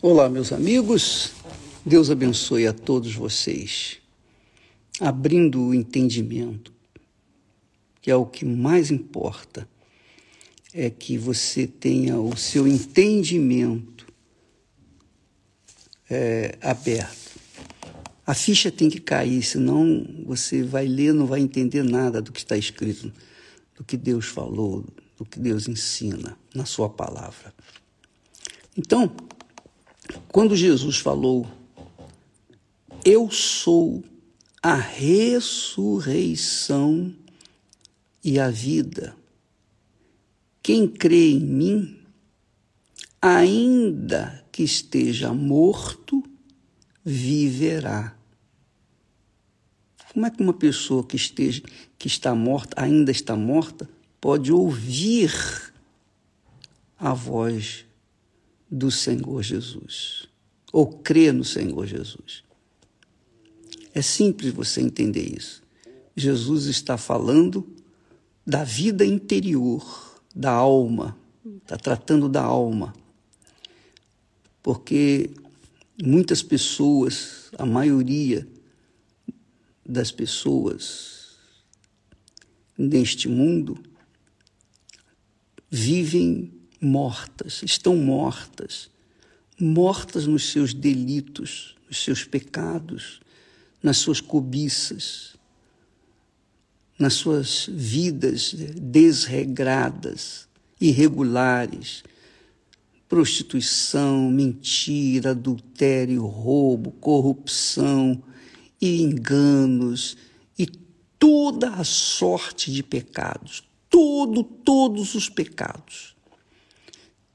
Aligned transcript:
Olá, 0.00 0.28
meus 0.28 0.52
amigos. 0.52 1.32
Deus 1.84 2.08
abençoe 2.08 2.68
a 2.68 2.72
todos 2.72 3.12
vocês, 3.16 3.98
abrindo 5.00 5.60
o 5.60 5.74
entendimento, 5.74 6.72
que 8.00 8.08
é 8.08 8.14
o 8.14 8.24
que 8.24 8.44
mais 8.44 8.92
importa, 8.92 9.68
é 10.72 10.88
que 10.88 11.18
você 11.18 11.66
tenha 11.66 12.16
o 12.16 12.36
seu 12.36 12.68
entendimento 12.68 14.06
é, 16.08 16.56
aberto. 16.62 17.40
A 18.24 18.34
ficha 18.34 18.70
tem 18.70 18.88
que 18.88 19.00
cair, 19.00 19.42
senão 19.42 20.06
você 20.24 20.62
vai 20.62 20.86
ler, 20.86 21.12
não 21.12 21.26
vai 21.26 21.40
entender 21.40 21.82
nada 21.82 22.22
do 22.22 22.30
que 22.30 22.38
está 22.38 22.56
escrito, 22.56 23.12
do 23.76 23.82
que 23.82 23.96
Deus 23.96 24.26
falou, 24.26 24.84
do 25.16 25.24
que 25.24 25.40
Deus 25.40 25.66
ensina 25.66 26.38
na 26.54 26.64
Sua 26.64 26.88
palavra. 26.88 27.52
Então, 28.76 29.12
quando 30.28 30.54
Jesus 30.56 30.98
falou, 30.98 31.46
Eu 33.04 33.30
sou 33.30 34.04
a 34.62 34.74
ressurreição 34.74 36.34
e 38.22 38.38
a 38.38 38.50
vida. 38.50 39.16
Quem 40.62 40.86
crê 40.86 41.32
em 41.32 41.40
mim, 41.40 41.98
ainda 43.22 44.44
que 44.52 44.62
esteja 44.62 45.32
morto, 45.32 46.22
viverá. 47.04 48.16
Como 50.12 50.26
é 50.26 50.30
que 50.30 50.42
uma 50.42 50.52
pessoa 50.52 51.06
que 51.06 51.16
esteja 51.16 51.62
que 51.98 52.06
está 52.06 52.34
morta, 52.34 52.82
ainda 52.82 53.10
está 53.10 53.34
morta, 53.36 53.88
pode 54.20 54.52
ouvir 54.52 55.32
a 56.98 57.14
voz 57.14 57.87
do 58.70 58.90
Senhor 58.90 59.42
Jesus, 59.42 60.28
ou 60.72 60.86
crer 60.86 61.32
no 61.32 61.44
Senhor 61.44 61.86
Jesus. 61.86 62.42
É 63.94 64.02
simples 64.02 64.52
você 64.52 64.80
entender 64.80 65.36
isso. 65.36 65.62
Jesus 66.14 66.66
está 66.66 66.98
falando 66.98 67.66
da 68.46 68.64
vida 68.64 69.04
interior, 69.04 70.22
da 70.34 70.50
alma, 70.50 71.16
está 71.62 71.76
tratando 71.76 72.28
da 72.28 72.42
alma. 72.42 72.94
Porque 74.62 75.30
muitas 76.02 76.42
pessoas, 76.42 77.50
a 77.56 77.64
maioria 77.64 78.46
das 79.84 80.10
pessoas 80.10 81.36
neste 82.76 83.28
mundo, 83.28 83.78
vivem 85.70 86.57
mortas, 86.80 87.62
estão 87.62 87.96
mortas, 87.96 88.90
mortas 89.58 90.26
nos 90.26 90.50
seus 90.50 90.72
delitos, 90.72 91.76
nos 91.88 92.02
seus 92.02 92.24
pecados, 92.24 93.20
nas 93.82 93.98
suas 93.98 94.20
cobiças, 94.20 95.36
nas 96.98 97.14
suas 97.14 97.68
vidas 97.70 98.52
desregradas, 98.52 100.48
irregulares, 100.80 102.02
prostituição, 103.08 104.30
mentira, 104.30 105.30
adultério, 105.30 106.26
roubo, 106.26 106.90
corrupção 106.92 108.22
e 108.80 109.02
enganos 109.02 110.16
e 110.58 110.66
toda 111.18 111.70
a 111.70 111.84
sorte 111.84 112.70
de 112.70 112.82
pecados, 112.82 113.62
todo, 113.88 114.44
todos 114.44 115.14
os 115.14 115.28
pecados. 115.28 116.17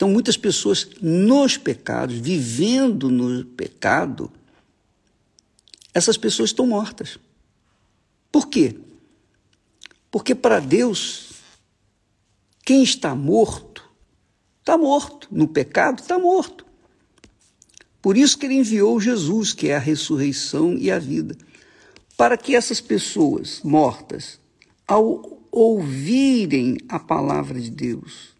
Então, 0.03 0.11
muitas 0.11 0.35
pessoas 0.35 0.89
nos 1.01 1.55
pecados, 1.55 2.17
vivendo 2.17 3.09
no 3.09 3.45
pecado, 3.45 4.29
essas 5.93 6.17
pessoas 6.17 6.49
estão 6.49 6.67
mortas. 6.67 7.17
Por 8.29 8.49
quê? 8.49 8.77
Porque 10.11 10.35
para 10.35 10.59
Deus, 10.59 11.29
quem 12.65 12.83
está 12.83 13.15
morto, 13.15 13.89
está 14.59 14.77
morto. 14.77 15.29
No 15.31 15.47
pecado, 15.47 16.01
está 16.01 16.19
morto. 16.19 16.65
Por 18.01 18.17
isso 18.17 18.37
que 18.37 18.45
ele 18.45 18.55
enviou 18.55 18.99
Jesus, 18.99 19.53
que 19.53 19.69
é 19.69 19.77
a 19.77 19.79
ressurreição 19.79 20.77
e 20.77 20.91
a 20.91 20.99
vida, 20.99 21.37
para 22.17 22.35
que 22.35 22.57
essas 22.57 22.81
pessoas 22.81 23.61
mortas, 23.63 24.37
ao 24.85 25.41
ouvirem 25.49 26.75
a 26.89 26.99
palavra 26.99 27.57
de 27.57 27.71
Deus, 27.71 28.33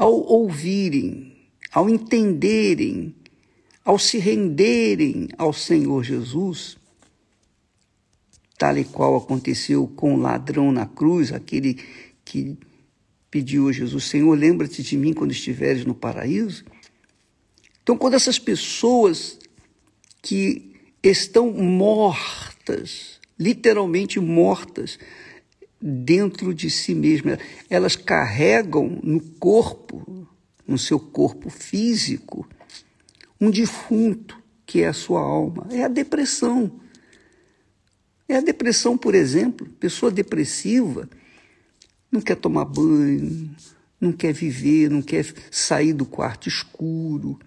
ao 0.00 0.14
ouvirem, 0.14 1.36
ao 1.70 1.90
entenderem, 1.90 3.14
ao 3.84 3.98
se 3.98 4.16
renderem 4.16 5.28
ao 5.36 5.52
Senhor 5.52 6.02
Jesus, 6.02 6.78
tal 8.56 8.78
e 8.78 8.84
qual 8.84 9.14
aconteceu 9.14 9.86
com 9.86 10.14
o 10.14 10.18
ladrão 10.18 10.72
na 10.72 10.86
cruz, 10.86 11.34
aquele 11.34 11.78
que 12.24 12.56
pediu 13.30 13.68
a 13.68 13.72
Jesus: 13.72 14.04
Senhor, 14.04 14.34
lembra-te 14.34 14.82
de 14.82 14.96
mim 14.96 15.12
quando 15.12 15.32
estiveres 15.32 15.84
no 15.84 15.94
paraíso. 15.94 16.64
Então, 17.82 17.94
quando 17.94 18.14
essas 18.14 18.38
pessoas 18.38 19.38
que 20.22 20.76
estão 21.02 21.52
mortas, 21.52 23.20
literalmente 23.38 24.18
mortas, 24.18 24.98
dentro 25.80 26.52
de 26.52 26.70
si 26.70 26.94
mesmas. 26.94 27.38
Elas 27.68 27.96
carregam 27.96 29.00
no 29.02 29.20
corpo, 29.20 30.28
no 30.66 30.78
seu 30.78 30.98
corpo 30.98 31.48
físico, 31.48 32.48
um 33.40 33.50
defunto 33.50 34.40
que 34.66 34.82
é 34.82 34.88
a 34.88 34.92
sua 34.92 35.20
alma. 35.20 35.66
É 35.70 35.84
a 35.84 35.88
depressão. 35.88 36.80
É 38.28 38.36
a 38.36 38.40
depressão, 38.40 38.96
por 38.96 39.14
exemplo. 39.14 39.68
Pessoa 39.80 40.12
depressiva 40.12 41.08
não 42.10 42.20
quer 42.20 42.36
tomar 42.36 42.64
banho, 42.64 43.50
não 44.00 44.12
quer 44.12 44.32
viver, 44.32 44.90
não 44.90 45.02
quer 45.02 45.26
sair 45.50 45.92
do 45.92 46.04
quarto 46.04 46.48
escuro, 46.48 47.38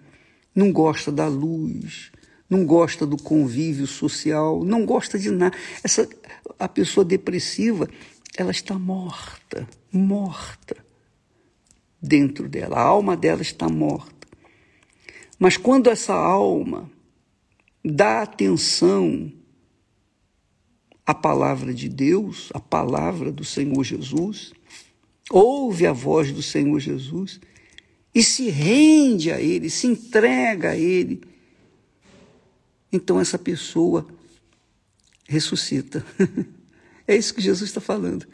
não 0.54 0.72
gosta 0.72 1.10
da 1.10 1.26
luz, 1.26 2.10
não 2.48 2.64
gosta 2.64 3.06
do 3.06 3.16
convívio 3.16 3.86
social, 3.86 4.64
não 4.64 4.86
gosta 4.86 5.18
de 5.18 5.30
nada. 5.30 5.56
Essa, 5.82 6.08
a 6.58 6.68
pessoa 6.68 7.04
depressiva, 7.04 7.88
ela 8.36 8.50
está 8.50 8.78
morta, 8.78 9.68
morta 9.92 10.76
dentro 12.00 12.48
dela. 12.48 12.76
A 12.76 12.82
alma 12.82 13.16
dela 13.16 13.42
está 13.42 13.68
morta. 13.68 14.28
Mas 15.38 15.56
quando 15.56 15.88
essa 15.88 16.14
alma 16.14 16.90
dá 17.84 18.22
atenção 18.22 19.32
à 21.06 21.14
palavra 21.14 21.72
de 21.72 21.88
Deus, 21.88 22.50
à 22.54 22.60
palavra 22.60 23.30
do 23.30 23.44
Senhor 23.44 23.82
Jesus, 23.84 24.52
ouve 25.30 25.86
a 25.86 25.92
voz 25.92 26.32
do 26.32 26.42
Senhor 26.42 26.78
Jesus 26.80 27.40
e 28.14 28.22
se 28.22 28.48
rende 28.48 29.30
a 29.30 29.40
Ele, 29.40 29.68
se 29.68 29.86
entrega 29.86 30.70
a 30.70 30.76
Ele, 30.76 31.20
então 32.92 33.18
essa 33.18 33.38
pessoa 33.38 34.06
ressuscita. 35.28 36.04
É 37.06 37.16
isso 37.16 37.34
que 37.34 37.40
Jesus 37.40 37.70
está 37.70 37.80
falando. 37.80 38.26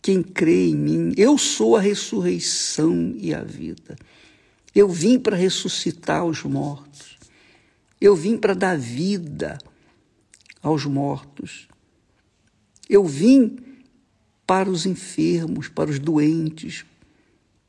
Quem 0.00 0.22
crê 0.22 0.68
em 0.68 0.74
mim, 0.74 1.12
eu 1.16 1.38
sou 1.38 1.76
a 1.76 1.80
ressurreição 1.80 3.14
e 3.18 3.32
a 3.32 3.42
vida. 3.42 3.96
Eu 4.74 4.88
vim 4.88 5.18
para 5.18 5.36
ressuscitar 5.36 6.24
os 6.24 6.42
mortos. 6.42 7.18
Eu 8.00 8.16
vim 8.16 8.36
para 8.36 8.54
dar 8.54 8.76
vida 8.76 9.58
aos 10.62 10.84
mortos. 10.86 11.68
Eu 12.88 13.04
vim 13.04 13.58
para 14.46 14.68
os 14.68 14.86
enfermos, 14.86 15.68
para 15.68 15.90
os 15.90 15.98
doentes, 15.98 16.84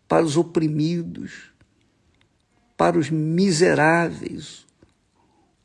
para 0.07 0.25
os 0.25 0.37
oprimidos, 0.37 1.51
para 2.75 2.97
os 2.97 3.09
miseráveis, 3.09 4.65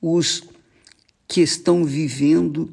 os 0.00 0.42
que 1.26 1.40
estão 1.40 1.84
vivendo 1.84 2.72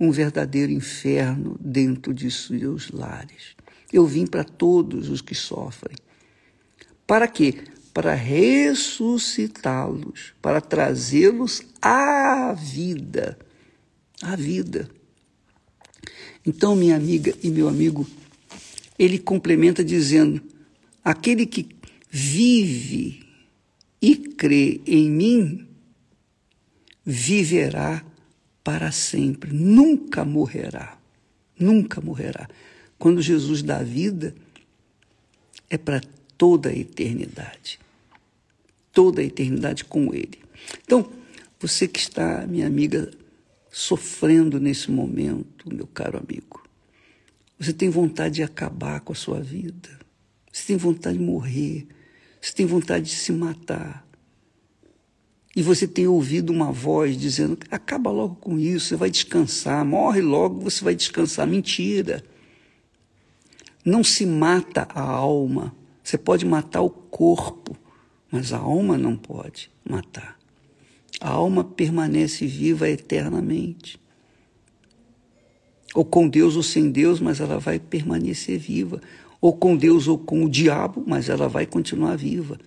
um 0.00 0.10
verdadeiro 0.10 0.72
inferno 0.72 1.56
dentro 1.60 2.12
de 2.14 2.30
seus 2.30 2.90
lares. 2.90 3.54
Eu 3.92 4.06
vim 4.06 4.26
para 4.26 4.42
todos 4.42 5.10
os 5.10 5.20
que 5.20 5.34
sofrem. 5.34 5.98
Para 7.06 7.28
quê? 7.28 7.64
Para 7.92 8.14
ressuscitá-los, 8.14 10.32
para 10.40 10.62
trazê-los 10.62 11.60
à 11.82 12.54
vida. 12.54 13.38
À 14.22 14.34
vida. 14.36 14.88
Então, 16.46 16.74
minha 16.74 16.96
amiga 16.96 17.34
e 17.42 17.50
meu 17.50 17.68
amigo, 17.68 18.08
ele 18.98 19.18
complementa 19.18 19.84
dizendo: 19.84 20.40
aquele 21.04 21.44
que 21.44 21.68
vive 22.08 23.26
e 24.00 24.16
crê 24.16 24.80
em 24.86 25.10
mim, 25.10 25.68
viverá 27.04 28.02
para 28.62 28.92
sempre, 28.92 29.52
nunca 29.52 30.24
morrerá, 30.24 30.98
nunca 31.58 32.00
morrerá. 32.00 32.48
Quando 32.98 33.22
Jesus 33.22 33.62
dá 33.62 33.82
vida, 33.82 34.34
é 35.68 35.78
para 35.78 36.00
toda 36.36 36.70
a 36.70 36.76
eternidade. 36.76 37.78
toda 38.92 39.20
a 39.20 39.24
eternidade 39.24 39.84
com 39.84 40.12
Ele. 40.12 40.38
Então, 40.82 41.10
você 41.60 41.86
que 41.86 42.00
está, 42.00 42.44
minha 42.46 42.66
amiga, 42.66 43.10
sofrendo 43.70 44.58
nesse 44.58 44.90
momento, 44.90 45.72
meu 45.72 45.86
caro 45.86 46.18
amigo, 46.18 46.62
você 47.58 47.72
tem 47.72 47.88
vontade 47.88 48.36
de 48.36 48.42
acabar 48.42 49.00
com 49.00 49.12
a 49.12 49.16
sua 49.16 49.40
vida, 49.40 49.88
você 50.52 50.66
tem 50.66 50.76
vontade 50.76 51.18
de 51.18 51.24
morrer, 51.24 51.86
você 52.40 52.52
tem 52.52 52.66
vontade 52.66 53.06
de 53.06 53.14
se 53.14 53.30
matar. 53.32 54.06
E 55.54 55.62
você 55.62 55.86
tem 55.86 56.06
ouvido 56.06 56.52
uma 56.52 56.70
voz 56.70 57.16
dizendo: 57.16 57.58
acaba 57.70 58.10
logo 58.10 58.36
com 58.36 58.58
isso, 58.58 58.88
você 58.88 58.96
vai 58.96 59.10
descansar, 59.10 59.84
morre 59.84 60.20
logo, 60.20 60.60
você 60.60 60.84
vai 60.84 60.94
descansar. 60.94 61.46
Mentira. 61.46 62.24
Não 63.84 64.04
se 64.04 64.26
mata 64.26 64.86
a 64.94 65.02
alma. 65.02 65.74
Você 66.02 66.18
pode 66.18 66.44
matar 66.44 66.82
o 66.82 66.90
corpo, 66.90 67.76
mas 68.30 68.52
a 68.52 68.58
alma 68.58 68.98
não 68.98 69.16
pode 69.16 69.70
matar. 69.88 70.38
A 71.20 71.30
alma 71.30 71.62
permanece 71.62 72.46
viva 72.46 72.88
eternamente. 72.88 74.00
Ou 75.94 76.04
com 76.04 76.28
Deus 76.28 76.56
ou 76.56 76.62
sem 76.62 76.90
Deus, 76.90 77.20
mas 77.20 77.40
ela 77.40 77.58
vai 77.58 77.78
permanecer 77.78 78.58
viva. 78.58 79.00
Ou 79.40 79.52
com 79.52 79.76
Deus 79.76 80.06
ou 80.06 80.18
com 80.18 80.44
o 80.44 80.48
diabo, 80.48 81.04
mas 81.06 81.28
ela 81.28 81.48
vai 81.48 81.66
continuar 81.66 82.16
viva. 82.16 82.58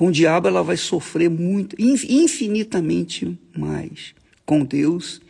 Com 0.00 0.06
o 0.06 0.10
diabo 0.10 0.48
ela 0.48 0.62
vai 0.62 0.78
sofrer 0.78 1.28
muito, 1.28 1.76
infinitamente 1.78 3.38
mais. 3.54 4.14
Com 4.46 4.64
Deus 4.64 5.20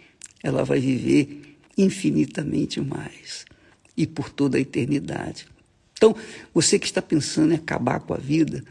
ela 0.44 0.64
vai 0.64 0.78
viver 0.78 1.56
infinitamente 1.76 2.80
mais 2.80 3.44
e 3.96 4.06
por 4.06 4.30
toda 4.30 4.58
a 4.58 4.60
eternidade. 4.60 5.48
Então, 5.94 6.14
você 6.54 6.78
que 6.78 6.86
está 6.86 7.02
pensando 7.02 7.52
em 7.52 7.56
acabar 7.56 7.98
com 7.98 8.14
a 8.14 8.16
vida, 8.16 8.64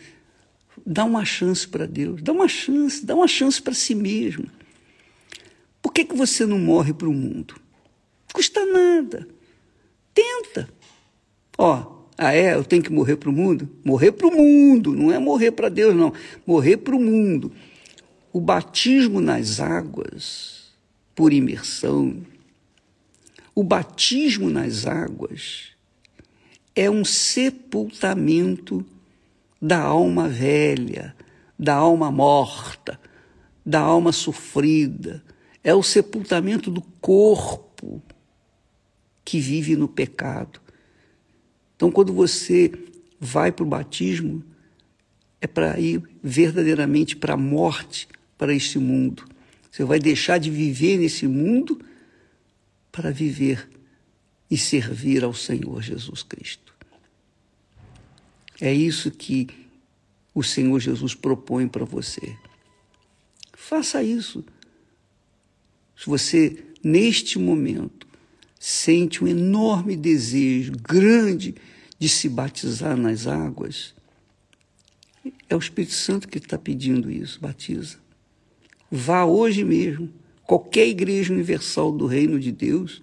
dá 0.86 1.04
uma 1.04 1.26
chance 1.26 1.68
para 1.68 1.86
Deus, 1.86 2.22
dá 2.22 2.32
uma 2.32 2.48
chance, 2.48 3.06
dá 3.06 3.14
uma 3.14 3.28
chance 3.28 3.62
para 3.62 3.74
si 3.74 3.94
mesmo. 3.94 4.46
Por 5.82 5.92
que, 5.92 6.06
que 6.06 6.16
você 6.16 6.46
não 6.46 6.60
morre 6.60 6.94
para 6.94 7.10
o 7.10 7.14
mundo? 7.14 7.60
Custa 8.32 8.66
nada. 8.66 9.28
Tenta. 10.14 10.70
Ó, 11.58 11.99
ah, 12.22 12.34
é? 12.34 12.54
Eu 12.54 12.66
tenho 12.66 12.84
que 12.84 12.92
morrer 12.92 13.16
para 13.16 13.30
o 13.30 13.34
mundo? 13.34 13.70
Morrer 13.82 14.12
para 14.12 14.28
o 14.28 14.36
mundo, 14.36 14.94
não 14.94 15.10
é 15.10 15.18
morrer 15.18 15.52
para 15.52 15.70
Deus, 15.70 15.96
não. 15.96 16.14
Morrer 16.46 16.76
para 16.76 16.94
o 16.94 17.00
mundo. 17.00 17.50
O 18.34 18.42
batismo 18.42 19.22
nas 19.22 19.62
águas, 19.62 20.74
por 21.16 21.32
imersão, 21.32 22.18
o 23.56 23.64
batismo 23.64 24.50
nas 24.50 24.86
águas 24.86 25.70
é 26.76 26.90
um 26.90 27.06
sepultamento 27.06 28.86
da 29.62 29.80
alma 29.80 30.28
velha, 30.28 31.16
da 31.58 31.76
alma 31.76 32.12
morta, 32.12 33.00
da 33.66 33.80
alma 33.80 34.12
sofrida. 34.12 35.24
É 35.64 35.74
o 35.74 35.84
sepultamento 35.84 36.70
do 36.70 36.82
corpo 37.00 38.02
que 39.24 39.40
vive 39.40 39.78
no 39.78 39.88
pecado. 39.88 40.60
Então, 41.80 41.90
quando 41.90 42.12
você 42.12 42.74
vai 43.18 43.54
para 43.54 43.64
o 43.64 43.66
batismo, 43.66 44.44
é 45.40 45.48
para 45.48 45.80
ir 45.80 46.04
verdadeiramente 46.22 47.16
para 47.16 47.36
a 47.36 47.38
morte, 47.38 48.06
para 48.38 48.54
este 48.54 48.78
mundo. 48.78 49.24
Você 49.72 49.86
vai 49.86 49.98
deixar 49.98 50.40
de 50.40 50.52
viver 50.52 50.98
nesse 50.98 51.26
mundo 51.26 51.80
para 52.92 53.12
viver 53.12 53.66
e 54.52 54.58
servir 54.58 55.24
ao 55.24 55.34
Senhor 55.34 55.82
Jesus 55.82 56.22
Cristo. 56.22 56.76
É 58.60 58.74
isso 58.74 59.10
que 59.10 59.48
o 60.36 60.44
Senhor 60.44 60.82
Jesus 60.82 61.16
propõe 61.16 61.66
para 61.66 61.86
você. 61.86 62.36
Faça 63.54 64.04
isso. 64.04 64.44
Se 65.96 66.08
você, 66.08 66.62
neste 66.84 67.40
momento, 67.40 67.99
sente 68.60 69.24
um 69.24 69.28
enorme 69.28 69.96
desejo, 69.96 70.74
grande, 70.74 71.56
de 71.98 72.10
se 72.10 72.28
batizar 72.28 72.98
nas 72.98 73.26
águas, 73.26 73.94
é 75.50 75.56
o 75.56 75.60
Espírito 75.60 75.94
Santo 75.94 76.28
que 76.28 76.38
está 76.38 76.58
pedindo 76.58 77.10
isso, 77.10 77.40
batiza. 77.40 77.98
Vá 78.92 79.26
hoje 79.26 79.64
mesmo, 79.64 80.10
qualquer 80.46 80.88
igreja 80.88 81.34
universal 81.34 81.92
do 81.92 82.06
reino 82.06 82.40
de 82.40 82.52
Deus, 82.52 83.02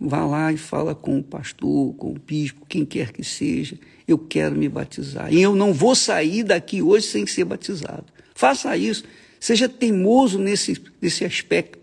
vá 0.00 0.24
lá 0.24 0.52
e 0.52 0.56
fala 0.56 0.94
com 0.94 1.18
o 1.18 1.22
pastor, 1.22 1.94
com 1.94 2.12
o 2.12 2.18
bispo, 2.18 2.66
quem 2.66 2.84
quer 2.84 3.12
que 3.12 3.24
seja, 3.24 3.78
eu 4.06 4.18
quero 4.18 4.56
me 4.56 4.68
batizar. 4.68 5.32
E 5.32 5.40
eu 5.40 5.54
não 5.54 5.72
vou 5.72 5.94
sair 5.94 6.42
daqui 6.42 6.82
hoje 6.82 7.06
sem 7.06 7.26
ser 7.26 7.44
batizado. 7.44 8.06
Faça 8.34 8.76
isso, 8.76 9.04
seja 9.38 9.68
teimoso 9.68 10.38
nesse, 10.38 10.80
nesse 11.00 11.24
aspecto 11.24 11.79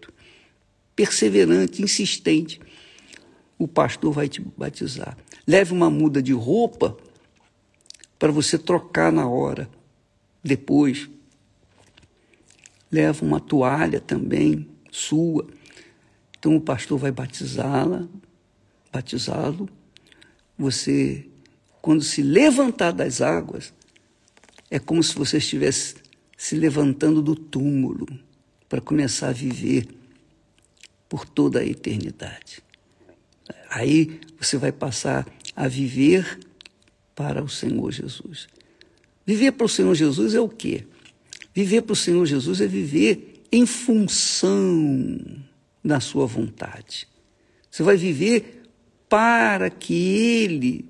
perseverante, 0.97 1.83
insistente, 1.83 2.59
o 3.57 3.67
pastor 3.67 4.11
vai 4.11 4.27
te 4.27 4.41
batizar. 4.41 5.15
Leve 5.45 5.71
uma 5.71 5.91
muda 5.91 6.23
de 6.23 6.33
roupa 6.33 6.97
para 8.17 8.31
você 8.31 8.57
trocar 8.57 9.11
na 9.11 9.27
hora. 9.27 9.69
Depois, 10.43 11.07
leva 12.91 13.23
uma 13.23 13.39
toalha 13.39 14.01
também 14.01 14.67
sua. 14.91 15.47
Então 16.39 16.55
o 16.55 16.61
pastor 16.61 16.97
vai 16.97 17.11
batizá-la, 17.11 18.07
batizá-lo. 18.91 19.69
Você, 20.57 21.27
quando 21.79 22.03
se 22.03 22.23
levantar 22.23 22.91
das 22.91 23.21
águas, 23.21 23.71
é 24.71 24.79
como 24.79 25.03
se 25.03 25.13
você 25.13 25.37
estivesse 25.37 25.95
se 26.35 26.55
levantando 26.55 27.21
do 27.21 27.35
túmulo 27.35 28.07
para 28.67 28.81
começar 28.81 29.29
a 29.29 29.33
viver 29.33 29.96
por 31.09 31.25
toda 31.25 31.59
a 31.59 31.65
eternidade. 31.65 32.61
Aí 33.69 34.19
você 34.39 34.57
vai 34.57 34.71
passar 34.71 35.27
a 35.55 35.67
viver 35.67 36.39
para 37.15 37.43
o 37.43 37.49
Senhor 37.49 37.91
Jesus. 37.91 38.47
Viver 39.25 39.51
para 39.53 39.65
o 39.65 39.69
Senhor 39.69 39.93
Jesus 39.95 40.35
é 40.35 40.39
o 40.39 40.47
quê? 40.47 40.85
Viver 41.53 41.81
para 41.81 41.93
o 41.93 41.95
Senhor 41.95 42.25
Jesus 42.25 42.61
é 42.61 42.67
viver 42.67 43.43
em 43.51 43.65
função 43.65 45.17
da 45.83 45.99
sua 45.99 46.25
vontade. 46.25 47.07
Você 47.69 47.83
vai 47.83 47.97
viver 47.97 48.63
para 49.09 49.69
que 49.69 49.93
Ele, 49.93 50.85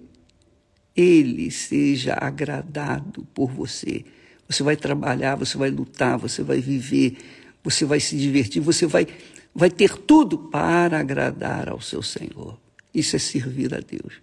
Ele 0.95 1.51
seja 1.51 2.17
agradado 2.19 3.25
por 3.33 3.51
você. 3.51 4.03
Você 4.47 4.63
vai 4.63 4.75
trabalhar, 4.75 5.35
você 5.35 5.57
vai 5.57 5.69
lutar, 5.69 6.17
você 6.17 6.41
vai 6.41 6.59
viver, 6.59 7.17
você 7.63 7.85
vai 7.85 7.99
se 7.99 8.17
divertir, 8.17 8.61
você 8.61 8.85
vai 8.85 9.07
vai 9.57 9.71
ter 9.71 9.97
tudo 9.97 10.37
para 10.37 10.99
agradar 10.99 11.67
ao 11.67 11.81
seu 11.81 12.03
Senhor. 12.03 12.59
Isso 12.93 13.15
é 13.15 13.19
servir 13.19 13.73
a 13.73 13.79
Deus. 13.79 14.21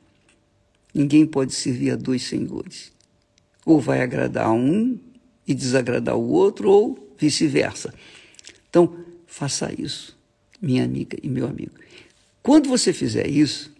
Ninguém 0.94 1.26
pode 1.26 1.52
servir 1.52 1.90
a 1.90 1.96
dois 1.96 2.22
senhores. 2.22 2.92
Ou 3.66 3.80
vai 3.80 4.00
agradar 4.00 4.52
um 4.52 4.96
e 5.44 5.52
desagradar 5.52 6.16
o 6.16 6.30
outro, 6.30 6.70
ou 6.70 7.12
vice-versa. 7.18 7.92
Então, 8.70 8.96
faça 9.26 9.74
isso, 9.76 10.16
minha 10.62 10.84
amiga 10.84 11.18
e 11.20 11.28
meu 11.28 11.48
amigo. 11.48 11.72
Quando 12.40 12.68
você 12.68 12.92
fizer 12.92 13.26
isso, 13.26 13.74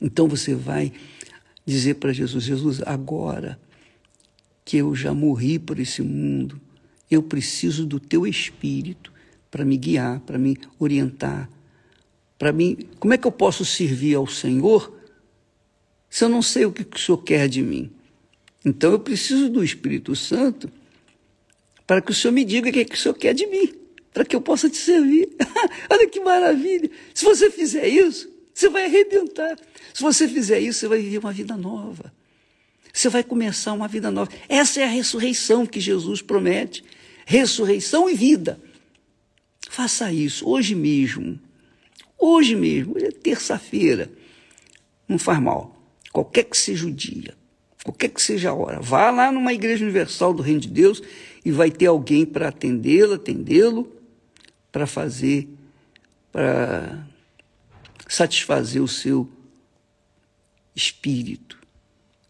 então 0.00 0.28
você 0.28 0.54
vai 0.54 0.92
dizer 1.66 1.94
para 1.94 2.12
Jesus: 2.12 2.44
Jesus, 2.44 2.80
agora 2.86 3.58
que 4.64 4.76
eu 4.76 4.94
já 4.94 5.12
morri 5.12 5.58
por 5.58 5.80
esse 5.80 6.00
mundo, 6.00 6.60
eu 7.10 7.24
preciso 7.24 7.84
do 7.84 7.98
teu 7.98 8.24
espírito 8.24 9.17
para 9.50 9.64
me 9.64 9.76
guiar, 9.76 10.20
para 10.20 10.38
me 10.38 10.58
orientar, 10.78 11.48
para 12.38 12.52
mim, 12.52 12.78
como 13.00 13.12
é 13.12 13.18
que 13.18 13.26
eu 13.26 13.32
posso 13.32 13.64
servir 13.64 14.14
ao 14.14 14.26
Senhor 14.26 14.96
se 16.08 16.24
eu 16.24 16.28
não 16.28 16.40
sei 16.40 16.64
o 16.64 16.72
que 16.72 16.82
o 16.82 16.98
Senhor 16.98 17.18
quer 17.18 17.48
de 17.48 17.62
mim? 17.62 17.90
Então 18.64 18.92
eu 18.92 19.00
preciso 19.00 19.48
do 19.48 19.64
Espírito 19.64 20.14
Santo 20.14 20.70
para 21.86 22.00
que 22.00 22.12
o 22.12 22.14
Senhor 22.14 22.32
me 22.32 22.44
diga 22.44 22.68
o 22.68 22.72
que, 22.72 22.80
é 22.80 22.84
que 22.84 22.94
o 22.94 22.98
Senhor 22.98 23.14
quer 23.14 23.34
de 23.34 23.46
mim, 23.46 23.72
para 24.12 24.24
que 24.24 24.36
eu 24.36 24.40
possa 24.40 24.70
te 24.70 24.76
servir. 24.76 25.28
Olha 25.90 26.08
que 26.08 26.20
maravilha! 26.20 26.90
Se 27.12 27.24
você 27.24 27.50
fizer 27.50 27.88
isso, 27.88 28.30
você 28.54 28.68
vai 28.68 28.84
arrebentar. 28.84 29.58
Se 29.92 30.02
você 30.02 30.28
fizer 30.28 30.60
isso, 30.60 30.80
você 30.80 30.88
vai 30.88 31.00
viver 31.00 31.18
uma 31.18 31.32
vida 31.32 31.56
nova. 31.56 32.12
Você 32.92 33.08
vai 33.08 33.24
começar 33.24 33.72
uma 33.72 33.88
vida 33.88 34.10
nova. 34.10 34.30
Essa 34.48 34.80
é 34.80 34.84
a 34.84 34.88
ressurreição 34.88 35.64
que 35.64 35.80
Jesus 35.80 36.20
promete. 36.20 36.84
Ressurreição 37.24 38.08
e 38.08 38.14
vida. 38.14 38.60
Faça 39.78 40.12
isso 40.12 40.44
hoje 40.44 40.74
mesmo. 40.74 41.38
Hoje 42.18 42.56
mesmo, 42.56 42.96
hoje 42.96 43.06
é 43.06 43.10
terça-feira. 43.12 44.10
Não 45.06 45.20
faz 45.20 45.38
mal. 45.40 45.80
Qualquer 46.12 46.42
que 46.46 46.56
seja 46.58 46.84
o 46.84 46.90
dia, 46.90 47.32
qualquer 47.84 48.08
que 48.08 48.20
seja 48.20 48.50
a 48.50 48.54
hora, 48.54 48.80
vá 48.80 49.08
lá 49.12 49.30
numa 49.30 49.52
igreja 49.52 49.84
universal 49.84 50.34
do 50.34 50.42
Reino 50.42 50.58
de 50.58 50.66
Deus 50.66 51.00
e 51.44 51.52
vai 51.52 51.70
ter 51.70 51.86
alguém 51.86 52.26
para 52.26 52.48
atendê-lo, 52.48 53.14
atendê-lo, 53.14 53.88
para 54.72 54.84
fazer, 54.84 55.48
para 56.32 57.06
satisfazer 58.08 58.82
o 58.82 58.88
seu 58.88 59.30
espírito, 60.74 61.56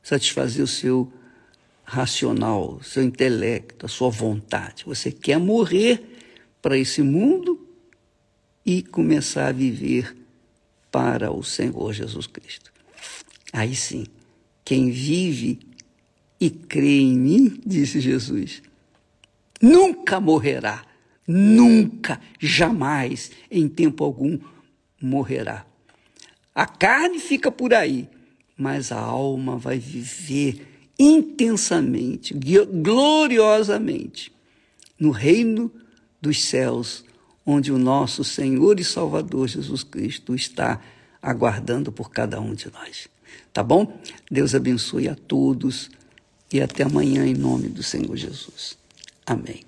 satisfazer 0.03 0.63
o 0.63 0.69
seu 0.69 1.11
racional, 1.83 2.79
seu 2.83 3.03
intelecto, 3.03 3.87
a 3.87 3.89
sua 3.89 4.11
vontade. 4.11 4.85
Você 4.85 5.11
quer 5.11 5.39
morrer 5.39 6.18
para 6.61 6.77
esse 6.77 7.03
mundo 7.03 7.67
e 8.65 8.83
começar 8.83 9.49
a 9.49 9.53
viver 9.53 10.17
para 10.91 11.31
o 11.31 11.43
Senhor 11.43 11.93
Jesus 11.93 12.27
Cristo. 12.27 12.73
Aí 13.53 13.75
sim, 13.75 14.07
quem 14.65 14.91
vive 14.91 15.59
e 16.41 16.51
crê 16.51 17.01
em 17.01 17.19
mim, 17.19 17.61
disse 17.65 18.01
Jesus, 18.01 18.63
nunca 19.61 20.21
morrerá, 20.21 20.85
nunca, 21.27 22.21
jamais, 22.39 23.31
em 23.51 23.69
tempo 23.69 24.05
algum, 24.05 24.39
morrerá. 25.01 25.67
A 26.55 26.67
carne 26.67 27.19
fica 27.19 27.51
por 27.51 27.73
aí, 27.73 28.09
mas 28.57 28.93
a 28.93 28.99
alma 28.99 29.57
vai 29.57 29.79
viver 29.79 30.67
intensamente, 30.99 32.35
gloriosamente, 32.35 34.33
no 34.99 35.11
reino 35.11 35.73
dos 36.21 36.45
céus, 36.45 37.05
onde 37.45 37.73
o 37.73 37.79
nosso 37.79 38.23
Senhor 38.25 38.79
e 38.79 38.85
Salvador 38.85 39.49
Jesus 39.49 39.83
Cristo 39.83 40.35
está 40.35 40.81
aguardando 41.23 41.91
por 41.91 42.11
cada 42.11 42.41
um 42.41 42.55
de 42.55 42.71
nós. 42.71 43.09
Tá 43.53 43.63
bom? 43.63 44.01
Deus 44.31 44.55
abençoe 44.55 45.09
a 45.09 45.15
todos 45.15 45.91
e 46.53 46.61
até 46.61 46.85
amanhã 46.85 47.27
em 47.27 47.35
nome 47.35 47.69
do 47.69 47.83
Senhor 47.83 48.17
Jesus. 48.17 48.79
Amém. 49.27 49.68